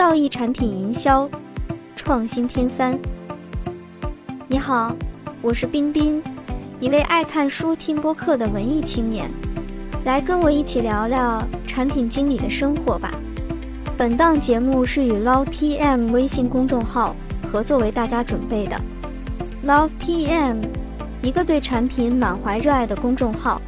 [0.00, 1.28] 道义产品营销
[1.94, 2.98] 创新篇三。
[4.48, 4.96] 你好，
[5.42, 6.22] 我是冰冰，
[6.80, 9.30] 一位爱看书、听播客的文艺青年，
[10.06, 13.12] 来跟我一起聊聊产品经理的生活吧。
[13.94, 17.14] 本档节目是与 Love PM 微信公众号
[17.46, 18.80] 合作为大家准备的。
[19.66, 20.62] Love PM，
[21.20, 23.60] 一个对产品满怀热爱的公众号。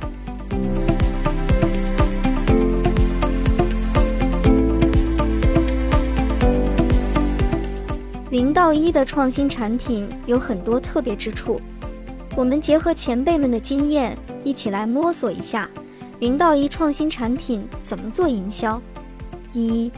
[8.32, 11.60] 零到一的创新产品有很多特别之处，
[12.34, 15.68] 我们结合前辈们的经验，一起来摸索一下
[16.18, 18.80] 零到一创新产品怎么做营销。
[19.52, 19.92] 一、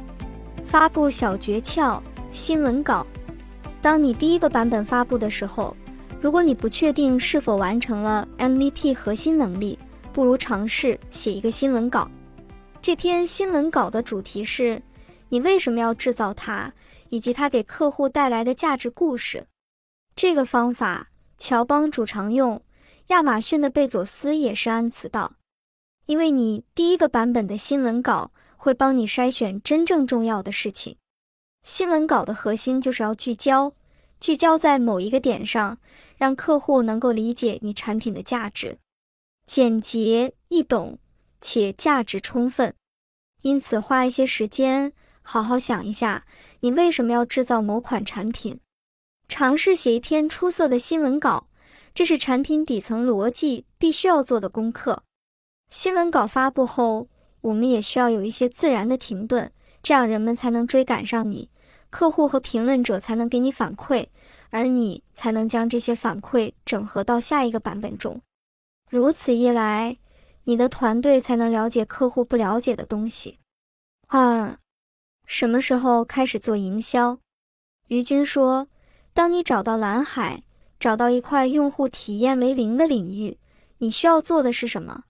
[0.66, 2.00] 发布小诀窍：
[2.32, 3.06] 新闻稿。
[3.80, 5.76] 当你第一个版本发布的时候，
[6.20, 9.78] 如果你不确定是否完成了 MVP 核心能力，
[10.12, 12.10] 不如尝试写一个新闻稿。
[12.82, 14.82] 这篇新闻稿的主题是：
[15.28, 16.72] 你为什么要制造它？
[17.14, 19.46] 以及它给客户带来的价值故事，
[20.16, 22.60] 这个方法乔帮主常用，
[23.06, 25.34] 亚马逊的贝佐斯也是按此道。
[26.06, 30.96] 因为你第一个版本的新闻稿会帮你筛选真正重要的事情。
[31.62, 33.72] 新闻稿的核心就是要聚焦，
[34.18, 35.78] 聚焦在某一个点上，
[36.16, 38.78] 让客户能够理解你产品的价值，
[39.46, 40.98] 简洁易懂
[41.40, 42.74] 且价值充分。
[43.42, 44.92] 因此，花一些时间。
[45.26, 46.26] 好好想一下，
[46.60, 48.60] 你为什么要制造某款产品？
[49.26, 51.48] 尝试写一篇出色的新闻稿，
[51.94, 55.02] 这是产品底层逻辑必须要做的功课。
[55.70, 57.08] 新闻稿发布后，
[57.40, 59.50] 我们也需要有一些自然的停顿，
[59.82, 61.50] 这样人们才能追赶上你，
[61.88, 64.08] 客户和评论者才能给你反馈，
[64.50, 68.20] 而你才能将这些反馈整合到下一个版本中。
[68.90, 69.96] 如此一来，
[70.44, 73.40] 你的团队才能了解客户不了解的东西。
[74.08, 74.58] 二。
[75.26, 77.18] 什么时候开始做营销？
[77.88, 78.68] 于军说
[79.12, 80.42] ：“当你找到蓝海，
[80.78, 83.38] 找到一块用户体验为零的领域，
[83.78, 85.04] 你需要做的是什么？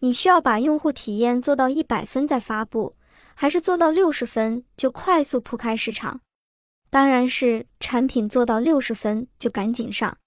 [0.00, 2.96] 你需要把用户体验做到一百分再发布，
[3.34, 6.20] 还是做到六十分就快速铺开市场？
[6.90, 10.18] 当然是产品做到六十分就赶紧上，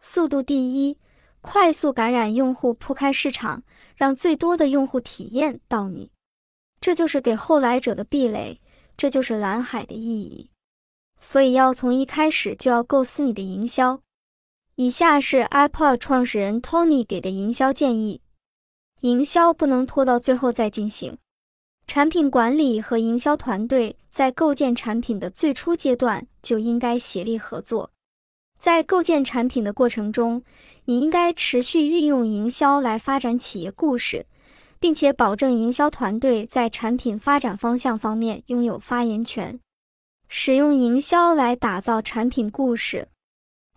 [0.00, 0.98] 速度第一，
[1.40, 3.62] 快速感染用户，铺开市场，
[3.96, 6.10] 让最多的用户体验到你。”
[6.86, 8.60] 这就是给后来者的壁垒，
[8.96, 10.50] 这就是蓝海的意义。
[11.20, 14.02] 所以要从一开始就要构思你的营销。
[14.76, 18.20] 以下是 iPod 创始人 Tony 给的营销建议：
[19.00, 21.18] 营销不能拖到最后再进行。
[21.88, 27.90] 产品管理和营销团队在构建产品的最初阶段就应该协力合作。
[28.56, 30.40] 在构建产品的过程中，
[30.84, 34.24] 你应该持续运用营销来发展企业故事。
[34.78, 39.58] 并且保证营销团队在产品发展方向方面拥有发言权，
[40.28, 43.08] 使用营销来打造产品故事，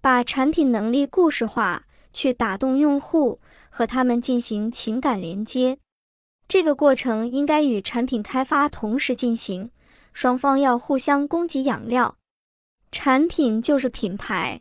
[0.02, 3.40] 把产品能力故事化，去打动用户
[3.70, 5.78] 和他们进行情感连接。
[6.48, 9.70] 这个过程应该与产品开发同时进行，
[10.14, 12.16] 双方要互相供给养料。
[12.92, 14.60] 产品就是品牌，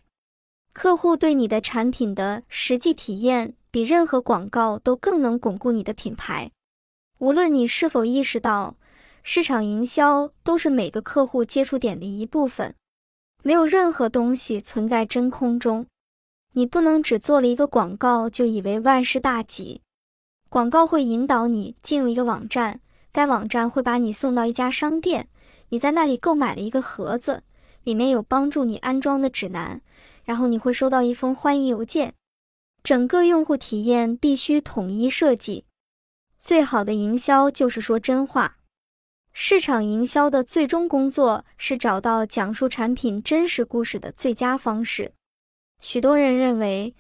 [0.73, 3.55] 客户对你的产品的实际体验。
[3.71, 6.51] 比任何广告都更能巩固你的品牌。
[7.19, 8.77] 无论你是否意识到，
[9.23, 12.75] 市场营销都是每个客户接触点的一部分，
[13.43, 15.87] 没有任何东西存在真空中。
[16.55, 19.83] 你不能只做了一个广告就以为万事大吉。
[20.49, 22.81] 广告会引导你进入一个网站，
[23.13, 25.29] 该网站会把你送到一家商店，
[25.69, 27.43] 你在那里购买了一个盒子，
[27.85, 29.83] 里面有帮助你安装的指南，
[30.29, 32.13] 然后你会收到一封欢迎邮件。
[32.83, 35.65] 整个用户体验必须统一设计。
[36.39, 38.59] 最好的营销就是说真话。
[39.33, 45.13] 市场营销的最终工作是找到讲述产品真实故事的最佳方式。
[45.81, 46.95] 许多人认为，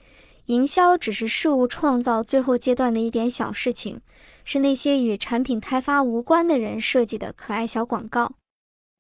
[0.46, 4.00] 营销只是事物创造最后阶段的一点小事情，
[4.46, 8.32] 是那些与产品开发无关的人设计的可爱小广告。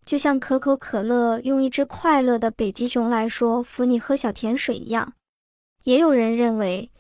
[0.08, 5.12] 就像可口可乐用一只快乐的北极熊来说服你喝小甜水一样。
[5.84, 6.90] 也有人认为，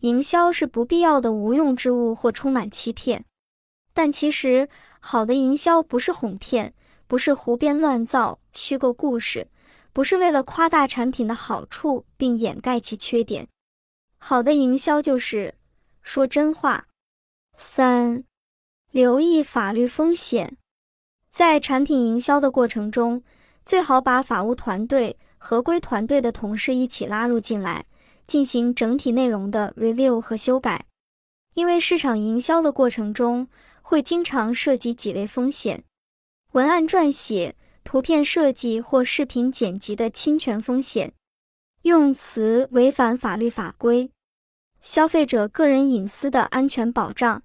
[0.00, 3.24] 营销是不必要的无用之物或充满欺骗，
[3.94, 4.68] 但其实
[5.00, 6.74] 好的营销不是哄骗，
[7.06, 9.48] 不是胡编乱造、虚构故事，
[9.94, 13.48] 不是为了夸大产品的好处并掩盖其缺点。
[14.18, 15.54] 好的营销就是
[16.02, 16.88] 说真话。
[17.56, 18.22] 三、
[18.90, 20.58] 留意法律风险，
[21.30, 23.22] 在产品营销的过程中，
[23.64, 27.86] 最好把法务团队、合规团队的同事一起拉入进来。
[28.26, 30.86] 进行整体内容的 review 和修改，
[31.54, 33.48] 因为市场营销的过程中
[33.82, 35.82] 会经常涉及几类风险：
[36.52, 41.12] 文案撰写、图片设计或视频剪辑的侵权风险。
[41.82, 44.12] 用词违反法律法规。
[44.80, 47.42] 消费者个人隐私的安全保障，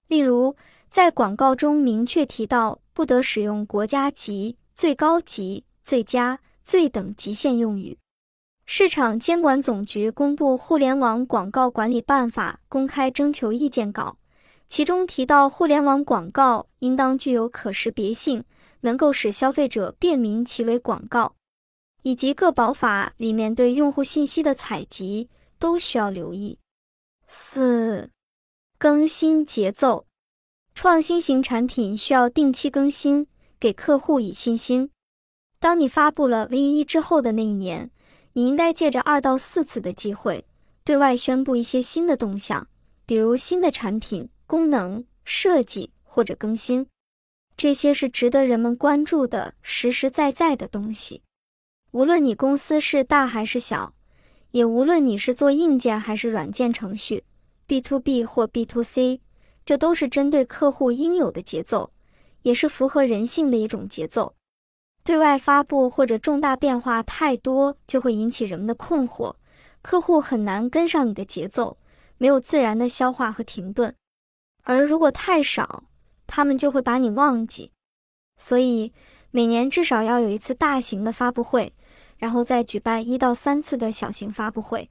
[0.07, 0.55] 例如
[0.89, 7.97] 在广告中明确提到不得使用国家级、最高级、最佳、最等级限用语。
[8.65, 14.17] 市场监管总局公布《互联网广告管理办法》公开征求意见稿，
[14.67, 18.43] 其中提到，互联网广告应当具有可识别性，
[18.81, 21.35] 能够使消费者辨明其为广告。
[22.03, 26.59] 以及各保法里面对用户信息的采集都需要留意。
[27.35, 28.11] 四、
[28.77, 30.05] 更新节奏，
[30.75, 33.25] 创新型产品需要定期更新，
[33.59, 34.91] 给客户以信心。
[35.59, 37.89] 当你发布了 V 一之后的那一年，
[38.33, 40.45] 你应该借着二到四次的机会，
[40.83, 42.67] 对外宣布一些新的动向，
[43.07, 46.85] 比如新的产品、功能、设计或者更新。
[47.57, 51.23] 这些是值得人们关注的实实在在的东西。
[51.89, 53.95] 无论你公司是大还是小，
[54.53, 57.23] 也无论你是做硬件还是软件程序
[57.65, 59.19] ，B to B 或 B to C，
[59.65, 61.91] 这都是针对客户应有的节奏，
[62.43, 64.35] 也是符合人性的一种节奏。
[65.03, 69.33] 对外发布或者重大变化太多，就会引起人们的困惑，
[69.81, 71.79] 客户很难跟上你的节奏，
[72.19, 73.93] 没有自然的消化和停顿；
[74.61, 75.85] 而如果太少，
[76.27, 77.71] 他们就会把你忘记。
[78.37, 78.93] 所以
[79.31, 81.73] 每年至少要有一次大型的发布会。
[82.23, 84.89] 然后再举办一到三次的小型发布会。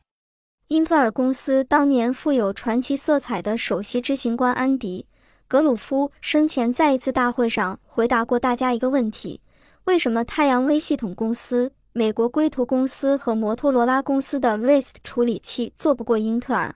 [0.69, 5.07] 英特尔公司当年富有传奇色彩的首席执行官安迪·
[5.49, 9.41] 格鲁夫生前在一次大会上回答过大家一个问题：
[9.85, 16.75] 为什么太阳微系统公司、美国硅图公司和摩托罗拉公司的 RISC 处理器做不过英特尔？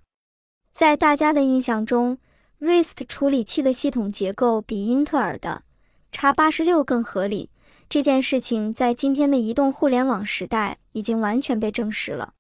[0.73, 2.17] 在大家的印象中
[2.61, 5.64] ，RISC 处理器的系统结构比英特尔的
[6.12, 7.50] x86 更合理。
[7.88, 12.35] 这件事情在今天的移动互联网时代已经完全被证实了。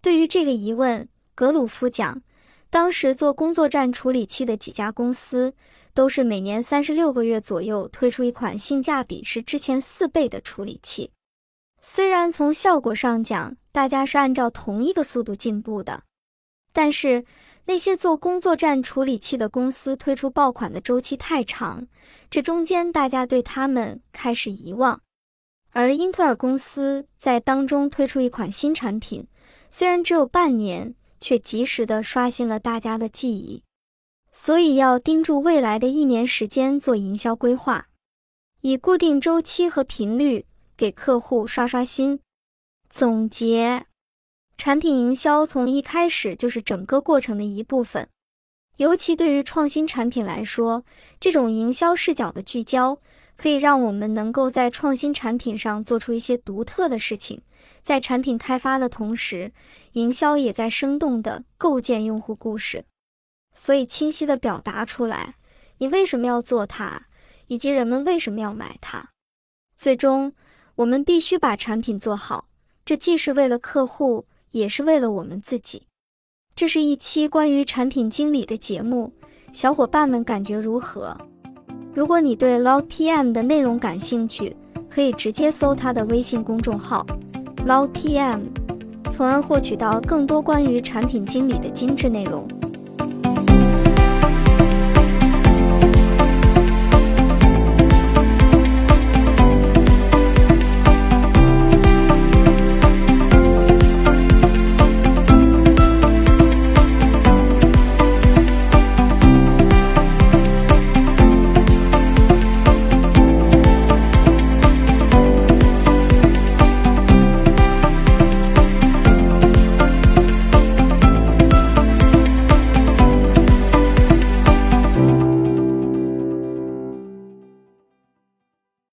[0.00, 2.22] 对于这个疑问，格鲁夫讲，
[2.70, 5.54] 当时做工作站处理器的几家公司，
[5.92, 11.10] 都是每年三十六个月左右推出一款性价比是之前四倍的处理器。
[11.80, 16.02] 虽然从效果上讲，大家是按照同一个速度进步的，
[16.72, 17.24] 但是。
[17.66, 21.86] 那些做工作站处理器的公司推出爆款的周期太长，
[22.30, 25.00] 这中间大家对他们开始遗忘。
[25.72, 29.26] 而英特尔公司在当中推出一款新产品，
[29.70, 33.62] 虽然只有半年，却及时的刷新了大家的记忆。
[34.30, 37.88] 所以要盯住未来的一年时间做营销规划，
[38.60, 40.46] 以固定周期和频率
[40.76, 42.20] 给客户刷刷新。
[42.88, 43.86] 总结。
[44.56, 48.08] 产品营销从一开始就是整个过程的一部分，
[48.78, 50.84] 尤其对于创新产品来说，
[51.20, 52.98] 这种营销视角的聚焦，
[53.36, 57.42] 可以让我们能够在创新产品上做出一些独特的事情。
[57.82, 59.52] 在产品开发的同时，
[59.92, 62.84] 营销也在生动地构建用户故事，
[63.54, 65.36] 所以清晰地表达出来
[65.78, 67.06] 你为什么要做它，
[67.46, 69.10] 以及人们为什么要买它。
[69.76, 70.32] 最终，
[70.76, 72.48] 我们必须把产品做好，
[72.84, 74.26] 这既是为了客户。
[74.50, 75.82] 也是为了我们自己。
[76.54, 79.12] 这是一期关于产品经理的节目，
[79.52, 81.16] 小伙伴们感觉如何？
[81.94, 84.56] 如果你对 Log PM 的内容感兴趣，
[84.88, 87.04] 可以直接搜他的微信公众号
[87.66, 88.40] Log PM，
[89.10, 92.48] 从而获取到更多关于产品经理的精致内容。